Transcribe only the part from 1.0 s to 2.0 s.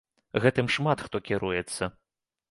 хто кіруецца.